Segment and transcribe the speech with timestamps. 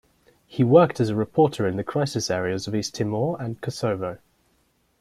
[0.47, 4.17] He worked as a reporter in the crisis areas of East Timor and Kosovo.